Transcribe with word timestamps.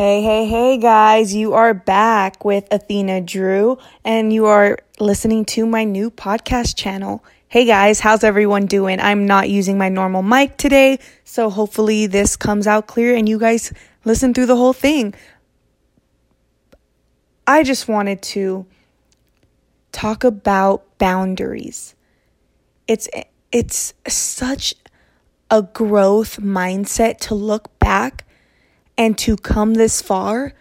Hey, 0.00 0.22
hey, 0.22 0.46
hey, 0.46 0.78
guys, 0.78 1.34
you 1.34 1.52
are 1.52 1.74
back 1.74 2.42
with 2.42 2.66
Athena 2.70 3.20
Drew, 3.20 3.76
and 4.02 4.32
you 4.32 4.46
are 4.46 4.78
listening 4.98 5.44
to 5.52 5.66
my 5.66 5.84
new 5.84 6.10
podcast 6.10 6.74
channel. 6.74 7.22
Hey, 7.48 7.66
guys, 7.66 8.00
how's 8.00 8.24
everyone 8.24 8.64
doing? 8.64 8.98
I'm 8.98 9.26
not 9.26 9.50
using 9.50 9.76
my 9.76 9.90
normal 9.90 10.22
mic 10.22 10.56
today, 10.56 11.00
so 11.24 11.50
hopefully 11.50 12.06
this 12.06 12.34
comes 12.34 12.66
out 12.66 12.86
clear 12.86 13.14
and 13.14 13.28
you 13.28 13.38
guys 13.38 13.74
listen 14.06 14.32
through 14.32 14.46
the 14.46 14.56
whole 14.56 14.72
thing. 14.72 15.12
I 17.46 17.62
just 17.62 17.86
wanted 17.86 18.22
to 18.22 18.64
talk 19.92 20.24
about 20.24 20.96
boundaries. 20.96 21.94
It's 22.88 23.06
it's 23.52 23.92
such 24.08 24.74
a 25.50 25.60
growth 25.60 26.38
mindset 26.40 27.18
to 27.18 27.34
look 27.34 27.78
back 27.78 28.24
and 29.00 29.16
to 29.16 29.34
come 29.34 29.72
this 29.72 30.02
far 30.02 30.52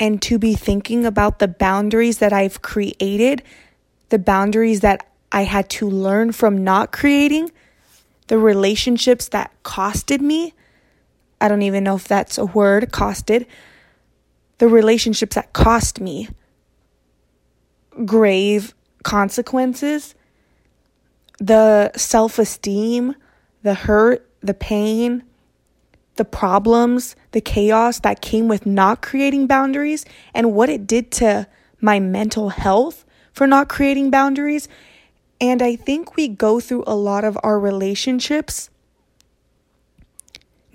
and 0.00 0.20
to 0.20 0.36
be 0.36 0.54
thinking 0.54 1.06
about 1.06 1.38
the 1.38 1.46
boundaries 1.46 2.18
that 2.18 2.32
I've 2.32 2.60
created, 2.60 3.40
the 4.08 4.18
boundaries 4.18 4.80
that 4.80 5.06
I 5.30 5.44
had 5.44 5.70
to 5.70 5.88
learn 5.88 6.32
from 6.32 6.64
not 6.64 6.90
creating, 6.90 7.52
the 8.26 8.36
relationships 8.36 9.28
that 9.28 9.52
costed 9.62 10.20
me. 10.20 10.54
I 11.40 11.46
don't 11.46 11.62
even 11.62 11.84
know 11.84 11.94
if 11.94 12.08
that's 12.08 12.36
a 12.36 12.46
word, 12.46 12.90
costed. 12.90 13.46
The 14.58 14.66
relationships 14.66 15.36
that 15.36 15.52
cost 15.52 16.00
me 16.00 16.28
grave 18.04 18.74
consequences, 19.04 20.16
the 21.38 21.92
self 21.96 22.40
esteem, 22.40 23.14
the 23.62 23.74
hurt, 23.74 24.28
the 24.40 24.54
pain, 24.54 25.22
the 26.18 26.24
problems, 26.24 27.16
the 27.32 27.40
chaos 27.40 28.00
that 28.00 28.20
came 28.20 28.48
with 28.48 28.66
not 28.66 29.00
creating 29.00 29.46
boundaries 29.46 30.04
and 30.34 30.52
what 30.52 30.68
it 30.68 30.86
did 30.86 31.10
to 31.12 31.46
my 31.80 31.98
mental 31.98 32.50
health 32.50 33.06
for 33.32 33.46
not 33.46 33.68
creating 33.68 34.10
boundaries. 34.10 34.68
And 35.40 35.62
I 35.62 35.76
think 35.76 36.16
we 36.16 36.28
go 36.28 36.60
through 36.60 36.84
a 36.86 36.94
lot 36.94 37.24
of 37.24 37.38
our 37.42 37.58
relationships 37.58 38.68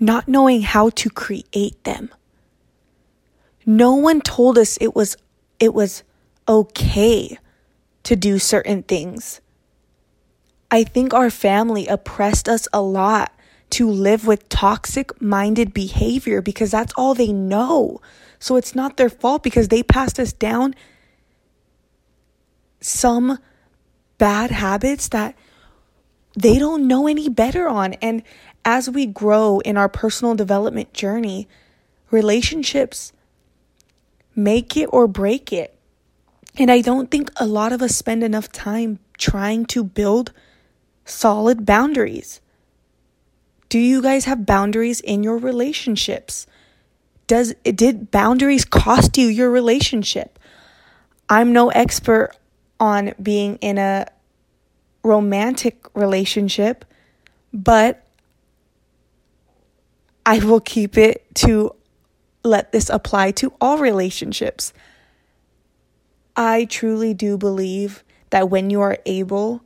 not 0.00 0.26
knowing 0.26 0.62
how 0.62 0.90
to 0.90 1.08
create 1.08 1.82
them. 1.84 2.10
No 3.64 3.94
one 3.94 4.20
told 4.20 4.58
us 4.58 4.76
it 4.80 4.94
was 4.94 5.16
it 5.60 5.72
was 5.72 6.02
okay 6.48 7.38
to 8.02 8.16
do 8.16 8.38
certain 8.38 8.82
things. 8.82 9.40
I 10.70 10.84
think 10.84 11.14
our 11.14 11.30
family 11.30 11.86
oppressed 11.86 12.48
us 12.48 12.66
a 12.72 12.82
lot 12.82 13.33
to 13.74 13.90
live 13.90 14.24
with 14.24 14.48
toxic 14.48 15.20
minded 15.20 15.74
behavior 15.74 16.40
because 16.40 16.70
that's 16.70 16.92
all 16.96 17.14
they 17.14 17.32
know. 17.32 18.00
So 18.38 18.56
it's 18.56 18.74
not 18.74 18.96
their 18.96 19.10
fault 19.10 19.42
because 19.42 19.66
they 19.66 19.82
passed 19.82 20.20
us 20.20 20.32
down 20.32 20.76
some 22.80 23.38
bad 24.16 24.52
habits 24.52 25.08
that 25.08 25.34
they 26.36 26.58
don't 26.60 26.86
know 26.86 27.08
any 27.08 27.28
better 27.28 27.68
on. 27.68 27.94
And 27.94 28.22
as 28.64 28.88
we 28.88 29.06
grow 29.06 29.58
in 29.60 29.76
our 29.76 29.88
personal 29.88 30.36
development 30.36 30.92
journey, 30.92 31.48
relationships 32.12 33.12
make 34.36 34.76
it 34.76 34.86
or 34.92 35.08
break 35.08 35.52
it. 35.52 35.76
And 36.56 36.70
I 36.70 36.80
don't 36.80 37.10
think 37.10 37.32
a 37.36 37.46
lot 37.46 37.72
of 37.72 37.82
us 37.82 37.96
spend 37.96 38.22
enough 38.22 38.52
time 38.52 39.00
trying 39.18 39.66
to 39.66 39.82
build 39.82 40.32
solid 41.04 41.66
boundaries. 41.66 42.40
Do 43.74 43.80
you 43.80 44.02
guys 44.02 44.26
have 44.26 44.46
boundaries 44.46 45.00
in 45.00 45.24
your 45.24 45.36
relationships? 45.36 46.46
Does 47.26 47.54
did 47.64 48.12
boundaries 48.12 48.64
cost 48.64 49.18
you 49.18 49.26
your 49.26 49.50
relationship? 49.50 50.38
I'm 51.28 51.52
no 51.52 51.70
expert 51.70 52.30
on 52.78 53.14
being 53.20 53.56
in 53.56 53.78
a 53.78 54.06
romantic 55.02 55.88
relationship, 55.92 56.84
but 57.52 58.06
I 60.24 60.38
will 60.38 60.60
keep 60.60 60.96
it 60.96 61.26
to 61.42 61.74
let 62.44 62.70
this 62.70 62.88
apply 62.88 63.32
to 63.32 63.54
all 63.60 63.78
relationships. 63.78 64.72
I 66.36 66.66
truly 66.66 67.12
do 67.12 67.36
believe 67.36 68.04
that 68.30 68.48
when 68.48 68.70
you 68.70 68.80
are 68.82 68.98
able 69.04 69.64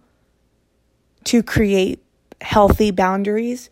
to 1.24 1.42
create 1.42 2.02
healthy 2.40 2.90
boundaries, 2.90 3.68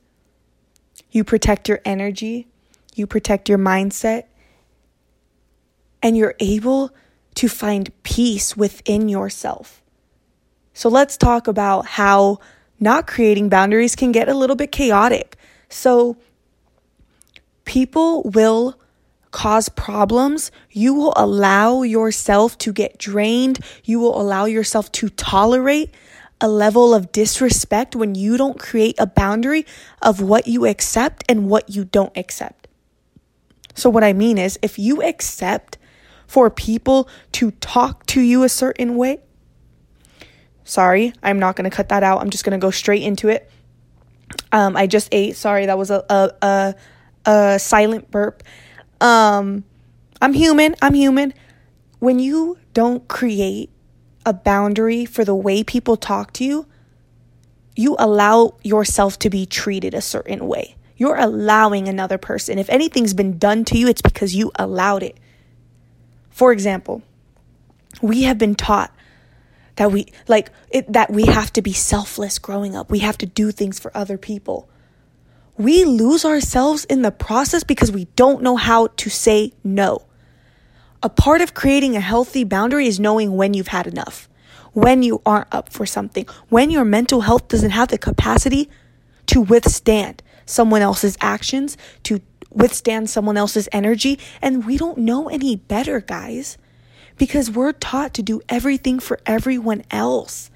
you 1.10 1.24
protect 1.24 1.68
your 1.68 1.80
energy, 1.84 2.48
you 2.94 3.06
protect 3.06 3.48
your 3.48 3.58
mindset, 3.58 4.24
and 6.02 6.16
you're 6.16 6.34
able 6.40 6.90
to 7.34 7.48
find 7.48 7.90
peace 8.02 8.56
within 8.56 9.08
yourself. 9.08 9.82
So 10.72 10.88
let's 10.88 11.16
talk 11.16 11.48
about 11.48 11.86
how 11.86 12.38
not 12.78 13.06
creating 13.06 13.48
boundaries 13.48 13.96
can 13.96 14.12
get 14.12 14.28
a 14.28 14.34
little 14.34 14.56
bit 14.56 14.72
chaotic. 14.72 15.36
So 15.68 16.16
people 17.64 18.22
will 18.22 18.78
cause 19.30 19.68
problems, 19.68 20.50
you 20.70 20.94
will 20.94 21.12
allow 21.16 21.82
yourself 21.82 22.56
to 22.58 22.72
get 22.72 22.98
drained, 22.98 23.58
you 23.84 23.98
will 23.98 24.18
allow 24.20 24.46
yourself 24.46 24.90
to 24.92 25.10
tolerate 25.10 25.92
a 26.40 26.48
level 26.48 26.94
of 26.94 27.12
disrespect 27.12 27.96
when 27.96 28.14
you 28.14 28.36
don't 28.36 28.58
create 28.58 28.94
a 28.98 29.06
boundary 29.06 29.64
of 30.02 30.20
what 30.20 30.46
you 30.46 30.66
accept 30.66 31.24
and 31.28 31.48
what 31.48 31.70
you 31.70 31.84
don't 31.84 32.16
accept. 32.16 32.68
So, 33.74 33.90
what 33.90 34.04
I 34.04 34.12
mean 34.12 34.38
is, 34.38 34.58
if 34.62 34.78
you 34.78 35.02
accept 35.02 35.78
for 36.26 36.50
people 36.50 37.08
to 37.32 37.52
talk 37.52 38.04
to 38.06 38.20
you 38.20 38.42
a 38.42 38.48
certain 38.48 38.96
way, 38.96 39.20
sorry, 40.64 41.12
I'm 41.22 41.38
not 41.38 41.56
going 41.56 41.68
to 41.68 41.74
cut 41.74 41.90
that 41.90 42.02
out. 42.02 42.20
I'm 42.20 42.30
just 42.30 42.44
going 42.44 42.58
to 42.58 42.64
go 42.64 42.70
straight 42.70 43.02
into 43.02 43.28
it. 43.28 43.50
Um, 44.52 44.76
I 44.76 44.86
just 44.86 45.08
ate. 45.12 45.36
Sorry, 45.36 45.66
that 45.66 45.78
was 45.78 45.90
a, 45.90 46.04
a, 46.08 46.30
a, 46.42 46.74
a 47.30 47.58
silent 47.58 48.10
burp. 48.10 48.42
Um, 49.00 49.64
I'm 50.20 50.32
human. 50.32 50.74
I'm 50.82 50.94
human. 50.94 51.34
When 51.98 52.18
you 52.18 52.58
don't 52.74 53.06
create 53.08 53.70
a 54.26 54.34
boundary 54.34 55.06
for 55.06 55.24
the 55.24 55.34
way 55.34 55.64
people 55.64 55.96
talk 55.96 56.32
to 56.34 56.44
you, 56.44 56.66
you 57.76 57.96
allow 57.98 58.56
yourself 58.62 59.18
to 59.20 59.30
be 59.30 59.46
treated 59.46 59.94
a 59.94 60.02
certain 60.02 60.46
way. 60.46 60.76
You're 60.96 61.16
allowing 61.16 61.88
another 61.88 62.18
person. 62.18 62.58
If 62.58 62.68
anything's 62.70 63.14
been 63.14 63.38
done 63.38 63.64
to 63.66 63.78
you, 63.78 63.86
it's 63.88 64.02
because 64.02 64.34
you 64.34 64.50
allowed 64.56 65.02
it. 65.02 65.16
For 66.30 66.52
example, 66.52 67.02
we 68.02 68.22
have 68.22 68.38
been 68.38 68.54
taught 68.54 68.92
that 69.76 69.92
we 69.92 70.06
like 70.26 70.50
it, 70.70 70.92
that 70.92 71.10
we 71.10 71.26
have 71.26 71.52
to 71.52 71.62
be 71.62 71.72
selfless 71.72 72.38
growing 72.38 72.74
up. 72.74 72.90
We 72.90 73.00
have 73.00 73.18
to 73.18 73.26
do 73.26 73.52
things 73.52 73.78
for 73.78 73.94
other 73.96 74.18
people. 74.18 74.68
We 75.58 75.84
lose 75.84 76.24
ourselves 76.24 76.84
in 76.86 77.02
the 77.02 77.10
process 77.10 77.62
because 77.62 77.92
we 77.92 78.06
don't 78.16 78.42
know 78.42 78.56
how 78.56 78.88
to 78.88 79.10
say 79.10 79.52
no. 79.62 80.02
A 81.02 81.08
part 81.08 81.40
of 81.40 81.54
creating 81.54 81.94
a 81.94 82.00
healthy 82.00 82.44
boundary 82.44 82.86
is 82.86 82.98
knowing 82.98 83.36
when 83.36 83.54
you've 83.54 83.68
had 83.68 83.86
enough, 83.86 84.28
when 84.72 85.02
you 85.02 85.20
aren't 85.26 85.52
up 85.52 85.68
for 85.68 85.84
something, 85.84 86.26
when 86.48 86.70
your 86.70 86.84
mental 86.84 87.22
health 87.22 87.48
doesn't 87.48 87.70
have 87.70 87.88
the 87.88 87.98
capacity 87.98 88.70
to 89.26 89.40
withstand 89.40 90.22
someone 90.46 90.80
else's 90.80 91.18
actions, 91.20 91.76
to 92.04 92.20
withstand 92.50 93.10
someone 93.10 93.36
else's 93.36 93.68
energy. 93.72 94.18
And 94.40 94.64
we 94.64 94.78
don't 94.78 94.98
know 94.98 95.28
any 95.28 95.56
better, 95.56 96.00
guys, 96.00 96.56
because 97.18 97.50
we're 97.50 97.72
taught 97.72 98.14
to 98.14 98.22
do 98.22 98.40
everything 98.48 98.98
for 98.98 99.20
everyone 99.26 99.82
else. 99.90 100.50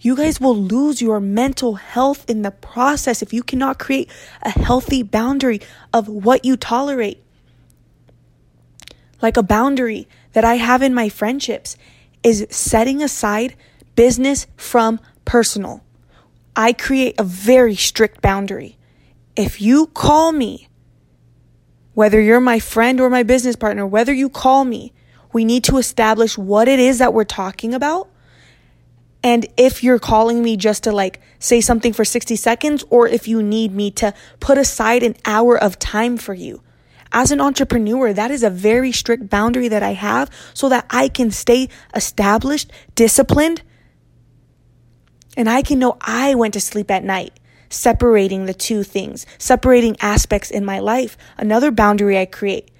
You 0.00 0.14
guys 0.14 0.40
will 0.40 0.56
lose 0.56 1.00
your 1.00 1.20
mental 1.20 1.76
health 1.76 2.28
in 2.28 2.42
the 2.42 2.50
process 2.50 3.22
if 3.22 3.32
you 3.32 3.42
cannot 3.42 3.78
create 3.78 4.10
a 4.42 4.50
healthy 4.50 5.02
boundary 5.02 5.60
of 5.92 6.06
what 6.08 6.44
you 6.44 6.56
tolerate 6.56 7.22
like 9.22 9.36
a 9.36 9.42
boundary 9.42 10.08
that 10.32 10.44
I 10.44 10.54
have 10.54 10.82
in 10.82 10.94
my 10.94 11.08
friendships, 11.08 11.76
is 12.22 12.46
setting 12.50 13.02
aside 13.02 13.54
business 13.94 14.46
from 14.56 15.00
personal. 15.24 15.82
I 16.54 16.72
create 16.72 17.14
a 17.18 17.24
very 17.24 17.74
strict 17.76 18.22
boundary. 18.22 18.78
If 19.36 19.60
you 19.60 19.88
call 19.88 20.32
me, 20.32 20.68
whether 21.94 22.20
you're 22.20 22.40
my 22.40 22.58
friend 22.58 23.00
or 23.00 23.10
my 23.10 23.22
business 23.22 23.56
partner, 23.56 23.86
whether 23.86 24.12
you 24.12 24.28
call 24.28 24.64
me, 24.64 24.92
we 25.32 25.44
need 25.44 25.64
to 25.64 25.78
establish 25.78 26.38
what 26.38 26.68
it 26.68 26.78
is 26.78 26.98
that 26.98 27.12
we're 27.12 27.24
talking 27.24 27.74
about. 27.74 28.08
And 29.22 29.46
if 29.56 29.82
you're 29.82 29.98
calling 29.98 30.42
me 30.42 30.56
just 30.56 30.84
to 30.84 30.92
like 30.92 31.20
say 31.38 31.60
something 31.60 31.92
for 31.92 32.04
60 32.04 32.36
seconds, 32.36 32.84
or 32.90 33.08
if 33.08 33.26
you 33.26 33.42
need 33.42 33.72
me 33.72 33.90
to 33.92 34.14
put 34.40 34.56
aside 34.56 35.02
an 35.02 35.16
hour 35.24 35.58
of 35.58 35.78
time 35.78 36.16
for 36.16 36.32
you, 36.32 36.62
as 37.12 37.30
an 37.30 37.40
entrepreneur, 37.40 38.12
that 38.12 38.30
is 38.30 38.42
a 38.42 38.50
very 38.50 38.92
strict 38.92 39.28
boundary 39.30 39.68
that 39.68 39.82
I 39.82 39.92
have 39.92 40.30
so 40.54 40.68
that 40.68 40.86
I 40.90 41.08
can 41.08 41.30
stay 41.30 41.68
established, 41.94 42.70
disciplined, 42.94 43.62
and 45.36 45.48
I 45.48 45.62
can 45.62 45.78
know 45.78 45.96
I 46.00 46.34
went 46.34 46.54
to 46.54 46.60
sleep 46.60 46.90
at 46.90 47.04
night, 47.04 47.38
separating 47.68 48.46
the 48.46 48.54
two 48.54 48.82
things, 48.82 49.26
separating 49.38 49.96
aspects 50.00 50.50
in 50.50 50.64
my 50.64 50.78
life. 50.78 51.16
Another 51.36 51.70
boundary 51.70 52.18
I 52.18 52.26
create 52.26 52.70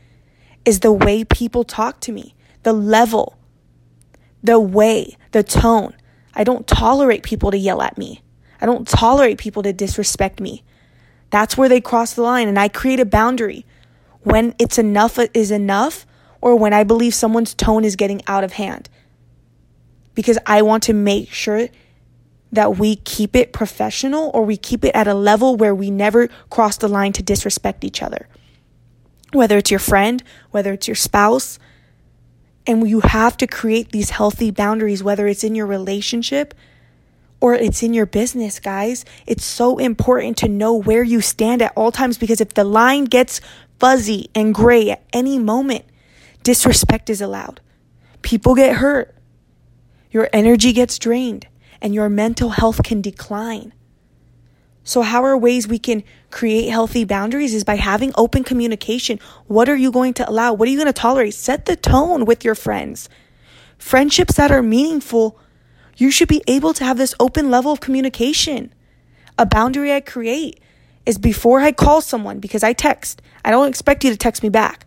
is 0.65 0.81
the 0.81 0.93
way 0.93 1.23
people 1.25 1.65
talk 1.65 2.01
to 2.01 2.13
me, 2.13 2.35
the 2.63 2.73
level, 2.73 3.39
the 4.43 4.59
way, 4.59 5.17
the 5.33 5.43
tone. 5.43 5.95
I 6.35 6.45
don't 6.45 6.67
tolerate 6.67 7.23
people 7.23 7.51
to 7.51 7.59
yell 7.59 7.83
at 7.83 7.99
me. 7.99 8.23
I 8.61 8.67
don't 8.67 8.89
tolerate 8.89 9.39
people 9.39 9.63
to 9.63 9.73
disrespect 9.73 10.41
me. 10.41 10.65
That's 11.31 11.57
where 11.57 11.69
they 11.69 11.81
cross 11.81 12.15
the 12.15 12.23
line. 12.23 12.49
And 12.49 12.59
I 12.59 12.69
create 12.69 13.01
a 13.01 13.05
boundary 13.05 13.67
when 14.27 14.57
it's 14.59 14.77
enough 14.77 15.21
is 15.35 15.53
enough 15.53 16.05
or 16.41 16.57
when 16.57 16.73
I 16.73 16.83
believe 16.83 17.15
someone's 17.15 17.55
tone 17.55 17.85
is 17.85 17.95
getting 17.95 18.23
out 18.27 18.43
of 18.43 18.55
hand. 18.55 18.89
Because 20.17 20.37
I 20.45 20.63
want 20.63 20.83
to 20.85 20.93
make 20.93 21.31
sure 21.33 21.69
that 22.51 22.77
we 22.77 22.97
keep 22.97 23.37
it 23.37 23.53
professional 23.53 24.33
or 24.35 24.45
we 24.45 24.57
keep 24.57 24.85
it 24.85 24.97
at 24.97 25.07
a 25.07 25.15
level 25.15 25.55
where 25.55 25.73
we 25.73 25.93
never 25.93 26.27
cross 26.51 26.77
the 26.77 26.89
line 26.89 27.13
to 27.13 27.23
disrespect 27.23 27.85
each 27.85 28.03
other. 28.03 28.29
Whether 29.33 29.59
it's 29.59 29.71
your 29.71 29.79
friend, 29.79 30.25
whether 30.51 30.73
it's 30.73 30.89
your 30.89 30.97
spouse. 30.97 31.61
And 32.67 32.91
you 32.91 33.03
have 33.03 33.37
to 33.37 33.47
create 33.47 33.93
these 33.93 34.11
healthy 34.11 34.51
boundaries, 34.51 35.05
whether 35.05 35.29
it's 35.29 35.45
in 35.45 35.55
your 35.55 35.67
relationship 35.67 36.53
or 37.41 37.55
it's 37.55 37.83
in 37.83 37.95
your 37.95 38.07
business, 38.07 38.59
guys. 38.59 39.05
It's 39.25 39.45
so 39.45 39.79
important 39.79 40.37
to 40.39 40.49
know 40.49 40.75
where 40.75 41.05
you 41.05 41.21
stand 41.21 41.63
at 41.63 41.73
all 41.77 41.93
times 41.93 42.19
because 42.19 42.41
if 42.41 42.55
the 42.55 42.65
line 42.65 43.05
gets 43.05 43.41
fuzzy 43.79 44.31
and 44.35 44.55
gray 44.55 44.91
at 44.91 45.05
any 45.13 45.39
moment, 45.39 45.85
disrespect 46.43 47.11
is 47.11 47.21
allowed. 47.21 47.61
People 48.23 48.55
get 48.55 48.77
hurt. 48.77 49.15
Your 50.11 50.29
energy 50.33 50.73
gets 50.73 50.99
drained 50.99 51.47
and 51.81 51.95
your 51.95 52.09
mental 52.09 52.51
health 52.51 52.83
can 52.83 53.01
decline. 53.01 53.73
So, 54.83 55.03
how 55.03 55.25
are 55.25 55.37
ways 55.37 55.67
we 55.67 55.81
can 55.81 56.05
create 56.31 56.69
healthy 56.69 57.05
boundaries 57.05 57.55
is 57.55 57.65
by 57.65 57.77
having 57.77 58.13
open 58.15 58.45
communication. 58.45 59.19
What 59.47 59.69
are 59.69 59.77
you 59.77 59.91
going 59.91 60.15
to 60.15 60.29
allow? 60.29 60.53
What 60.53 60.69
are 60.69 60.71
you 60.71 60.77
going 60.77 60.87
to 60.87 60.93
tolerate? 60.93 61.35
Set 61.35 61.65
the 61.65 61.77
tone 61.77 62.25
with 62.25 62.45
your 62.45 62.55
friends. 62.55 63.09
Friendships 63.79 64.35
that 64.37 64.53
are 64.53 64.63
meaningful 64.63 65.39
you 65.97 66.11
should 66.11 66.29
be 66.29 66.43
able 66.47 66.75
to 66.75 66.85
have 66.85 66.99
this 66.99 67.15
open 67.19 67.51
level 67.51 67.73
of 67.73 67.81
communication. 67.81 68.73
A 69.39 69.47
boundary 69.47 69.95
I 69.95 70.01
create 70.01 70.61
is 71.07 71.19
before 71.19 71.61
I 71.61 71.73
call 71.73 72.01
someone 72.01 72.41
because 72.41 72.63
I 72.63 72.73
text. 72.73 73.23
I 73.45 73.51
don't 73.51 73.69
expect 73.69 74.05
you 74.05 74.11
to 74.11 74.17
text 74.17 74.43
me 74.43 74.49
back. 74.49 74.87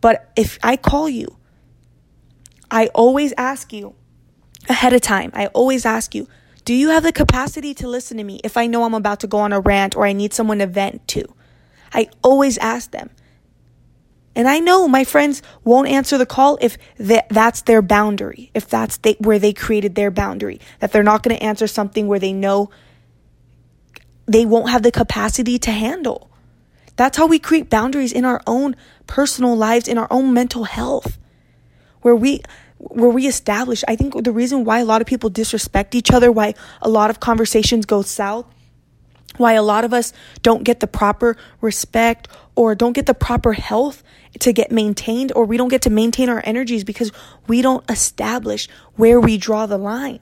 But 0.00 0.32
if 0.34 0.58
I 0.62 0.76
call 0.76 1.08
you, 1.08 1.36
I 2.70 2.86
always 2.88 3.32
ask 3.36 3.72
you 3.72 3.94
ahead 4.68 4.92
of 4.92 5.00
time. 5.00 5.30
I 5.34 5.46
always 5.48 5.86
ask 5.86 6.14
you, 6.14 6.26
do 6.64 6.74
you 6.74 6.90
have 6.90 7.02
the 7.02 7.12
capacity 7.12 7.74
to 7.74 7.88
listen 7.88 8.16
to 8.18 8.24
me 8.24 8.40
if 8.44 8.56
I 8.56 8.66
know 8.66 8.84
I'm 8.84 8.94
about 8.94 9.20
to 9.20 9.26
go 9.26 9.38
on 9.38 9.52
a 9.52 9.60
rant 9.60 9.96
or 9.96 10.04
I 10.04 10.12
need 10.12 10.34
someone 10.34 10.58
to 10.58 10.66
vent 10.66 11.06
to? 11.08 11.24
I 11.92 12.08
always 12.22 12.58
ask 12.58 12.90
them. 12.90 13.10
And 14.34 14.46
I 14.46 14.60
know 14.60 14.86
my 14.86 15.02
friends 15.02 15.42
won't 15.64 15.88
answer 15.88 16.16
the 16.16 16.26
call 16.26 16.58
if 16.60 16.78
that's 16.98 17.62
their 17.62 17.82
boundary, 17.82 18.50
if 18.54 18.68
that's 18.68 18.98
where 19.18 19.38
they 19.38 19.52
created 19.52 19.94
their 19.94 20.10
boundary, 20.12 20.60
that 20.78 20.92
they're 20.92 21.02
not 21.02 21.22
going 21.22 21.36
to 21.36 21.42
answer 21.42 21.66
something 21.66 22.06
where 22.06 22.20
they 22.20 22.32
know 22.32 22.70
they 24.28 24.44
won't 24.44 24.70
have 24.70 24.82
the 24.82 24.92
capacity 24.92 25.58
to 25.58 25.70
handle. 25.70 26.30
That's 26.96 27.16
how 27.16 27.26
we 27.26 27.38
create 27.38 27.70
boundaries 27.70 28.12
in 28.12 28.24
our 28.24 28.42
own 28.46 28.76
personal 29.06 29.56
lives, 29.56 29.88
in 29.88 29.98
our 29.98 30.08
own 30.10 30.32
mental 30.34 30.64
health, 30.64 31.18
where 32.02 32.14
we 32.14 32.42
where 32.78 33.10
we 33.10 33.26
establish. 33.26 33.82
I 33.88 33.96
think 33.96 34.22
the 34.22 34.32
reason 34.32 34.64
why 34.64 34.80
a 34.80 34.84
lot 34.84 35.00
of 35.00 35.06
people 35.06 35.30
disrespect 35.30 35.94
each 35.94 36.12
other, 36.12 36.30
why 36.30 36.54
a 36.80 36.88
lot 36.88 37.10
of 37.10 37.18
conversations 37.18 37.86
go 37.86 38.02
south, 38.02 38.46
why 39.36 39.54
a 39.54 39.62
lot 39.62 39.84
of 39.84 39.92
us 39.92 40.12
don't 40.42 40.64
get 40.64 40.80
the 40.80 40.86
proper 40.86 41.36
respect 41.60 42.28
or 42.54 42.74
don't 42.74 42.92
get 42.92 43.06
the 43.06 43.14
proper 43.14 43.52
health 43.54 44.02
to 44.40 44.52
get 44.52 44.70
maintained 44.70 45.32
or 45.34 45.44
we 45.44 45.56
don't 45.56 45.68
get 45.68 45.82
to 45.82 45.90
maintain 45.90 46.28
our 46.28 46.42
energies 46.44 46.84
because 46.84 47.10
we 47.46 47.62
don't 47.62 47.88
establish 47.90 48.68
where 48.96 49.20
we 49.20 49.38
draw 49.38 49.66
the 49.66 49.78
line. 49.78 50.20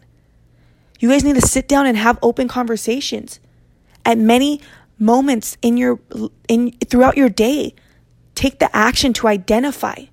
You 0.98 1.10
guys 1.10 1.24
need 1.24 1.34
to 1.34 1.46
sit 1.46 1.68
down 1.68 1.86
and 1.86 1.96
have 1.96 2.18
open 2.22 2.48
conversations. 2.48 3.40
At 4.06 4.18
many 4.18 4.60
moments 4.98 5.58
in 5.60 5.76
your 5.76 5.98
in 6.48 6.72
throughout 6.88 7.16
your 7.16 7.28
day, 7.28 7.74
take 8.36 8.60
the 8.60 8.74
action 8.74 9.12
to 9.14 9.26
identify 9.26 10.06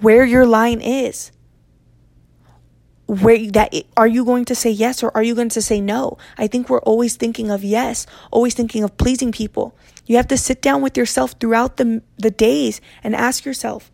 where 0.00 0.24
your 0.24 0.46
line 0.46 0.80
is. 0.82 1.32
Where 3.06 3.50
that 3.52 3.72
are 3.96 4.06
you 4.06 4.24
going 4.24 4.44
to 4.46 4.54
say 4.54 4.70
yes 4.70 5.02
or 5.02 5.16
are 5.16 5.22
you 5.22 5.34
going 5.34 5.48
to 5.50 5.62
say 5.62 5.80
no? 5.80 6.18
I 6.36 6.46
think 6.46 6.68
we're 6.68 6.80
always 6.80 7.16
thinking 7.16 7.50
of 7.50 7.64
yes 7.64 8.06
always 8.30 8.54
thinking 8.54 8.84
of 8.84 8.96
pleasing 8.96 9.32
people. 9.32 9.74
You 10.04 10.16
have 10.16 10.28
to 10.28 10.36
sit 10.36 10.60
down 10.60 10.82
with 10.82 10.96
yourself 10.96 11.36
throughout 11.40 11.78
the 11.78 12.02
the 12.18 12.30
days 12.30 12.80
and 13.02 13.14
ask 13.14 13.44
yourself 13.44 13.90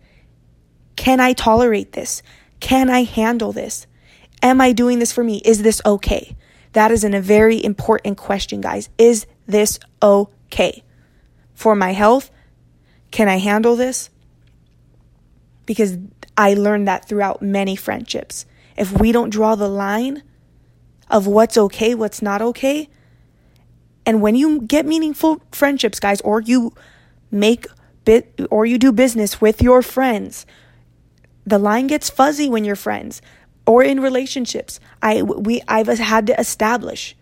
can 0.97 1.21
i 1.21 1.33
tolerate 1.33 1.93
this? 1.93 2.23
Can 2.61 2.91
i 2.91 3.05
handle 3.05 3.53
this? 3.53 3.87
Am 4.43 4.61
i 4.61 4.73
doing 4.73 4.99
this 4.99 5.13
for 5.13 5.23
me? 5.23 5.43
Is 5.45 5.63
this 5.63 5.81
okay 5.85 6.35
that 6.73 6.91
is 6.91 7.05
in 7.05 7.15
a 7.15 7.21
very 7.21 7.63
important 7.63 8.17
question 8.17 8.61
guys. 8.61 8.89
Is 8.99 9.27
this 9.47 9.79
okay? 10.03 10.83
For 11.55 11.75
my 11.75 11.93
health 11.93 12.31
can 13.13 13.29
i 13.29 13.37
handle 13.37 13.77
this? 13.77 14.11
Because 15.67 15.99
i 16.37 16.55
learned 16.55 16.89
that 16.89 17.07
throughout 17.09 17.43
many 17.43 17.77
friendships. 17.77 18.47
If 18.77 18.99
we 18.99 19.13
don't 19.13 19.31
draw 19.31 19.55
the 19.55 19.69
line 19.69 20.23
of 21.11 21.27
what's 21.27 21.59
okay, 21.59 21.95
what's 21.95 22.23
not 22.23 22.41
okay, 22.43 22.89
and 24.05 24.21
when 24.21 24.35
you 24.35 24.63
get 24.63 24.85
meaningful 24.87 25.41
friendships, 25.53 26.01
guys, 26.01 26.21
or 26.23 26.41
you 26.41 26.73
make 27.31 27.67
bit 28.05 28.35
or 28.51 28.67
you 28.67 28.79
do 28.79 28.91
business 28.91 29.41
with 29.41 29.63
your 29.63 29.83
friends, 29.83 30.45
the 31.47 31.59
line 31.59 31.87
gets 31.87 32.11
fuzzy 32.11 32.49
when 32.49 32.65
you're 32.65 32.75
friends 32.75 33.23
or 33.67 33.82
in 33.82 34.00
relationships. 34.00 34.81
I 35.00 35.23
we 35.23 35.62
I've 35.69 35.88
had 35.88 36.26
to 36.29 36.38
establish 36.38 37.17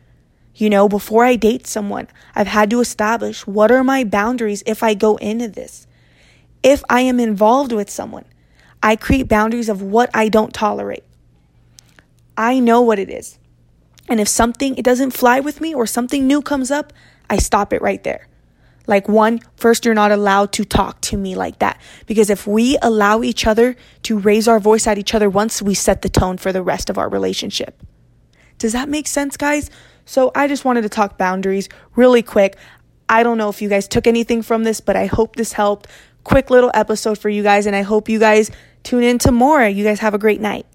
you 0.60 0.68
know, 0.68 0.88
before 0.88 1.24
I 1.24 1.36
date 1.36 1.66
someone, 1.66 2.08
I've 2.34 2.48
had 2.48 2.68
to 2.70 2.80
establish 2.80 3.46
what 3.46 3.70
are 3.70 3.84
my 3.84 4.04
boundaries 4.04 4.62
if 4.66 4.82
I 4.82 4.92
go 4.92 5.16
into 5.16 5.48
this. 5.48 5.86
If 6.62 6.82
I 6.90 7.00
am 7.00 7.18
involved 7.18 7.72
with 7.72 7.88
someone, 7.88 8.26
I 8.82 8.96
create 8.96 9.28
boundaries 9.28 9.68
of 9.68 9.80
what 9.80 10.10
I 10.12 10.28
don't 10.28 10.52
tolerate. 10.52 11.04
I 12.36 12.58
know 12.58 12.82
what 12.82 12.98
it 12.98 13.08
is. 13.08 13.38
And 14.08 14.20
if 14.20 14.28
something 14.28 14.76
it 14.76 14.84
doesn't 14.84 15.12
fly 15.12 15.40
with 15.40 15.60
me 15.60 15.74
or 15.74 15.86
something 15.86 16.26
new 16.26 16.42
comes 16.42 16.70
up, 16.70 16.92
I 17.28 17.38
stop 17.38 17.72
it 17.72 17.80
right 17.80 18.02
there. 18.02 18.26
Like 18.86 19.08
one, 19.08 19.40
first 19.56 19.84
you're 19.84 19.94
not 19.94 20.10
allowed 20.10 20.52
to 20.52 20.64
talk 20.64 21.00
to 21.02 21.16
me 21.16 21.36
like 21.36 21.58
that 21.60 21.80
because 22.06 22.30
if 22.30 22.46
we 22.46 22.76
allow 22.82 23.22
each 23.22 23.46
other 23.46 23.76
to 24.04 24.18
raise 24.18 24.48
our 24.48 24.58
voice 24.58 24.86
at 24.86 24.98
each 24.98 25.14
other 25.14 25.30
once, 25.30 25.62
we 25.62 25.74
set 25.74 26.02
the 26.02 26.08
tone 26.08 26.38
for 26.38 26.52
the 26.52 26.62
rest 26.62 26.90
of 26.90 26.98
our 26.98 27.08
relationship. 27.08 27.82
Does 28.58 28.72
that 28.72 28.88
make 28.88 29.06
sense, 29.06 29.36
guys? 29.36 29.70
So 30.04 30.32
I 30.34 30.48
just 30.48 30.64
wanted 30.64 30.82
to 30.82 30.88
talk 30.88 31.16
boundaries 31.16 31.68
really 31.94 32.22
quick. 32.22 32.56
I 33.08 33.22
don't 33.22 33.38
know 33.38 33.48
if 33.48 33.62
you 33.62 33.68
guys 33.68 33.88
took 33.88 34.06
anything 34.06 34.42
from 34.42 34.64
this, 34.64 34.80
but 34.80 34.96
I 34.96 35.06
hope 35.06 35.36
this 35.36 35.52
helped. 35.52 35.86
Quick 36.24 36.50
little 36.50 36.70
episode 36.74 37.18
for 37.18 37.28
you 37.28 37.42
guys, 37.42 37.66
and 37.66 37.74
I 37.74 37.82
hope 37.82 38.08
you 38.08 38.18
guys 38.18 38.50
tune 38.82 39.02
in 39.02 39.18
to 39.20 39.32
more. 39.32 39.64
You 39.64 39.84
guys 39.84 40.00
have 40.00 40.14
a 40.14 40.18
great 40.18 40.40
night. 40.40 40.66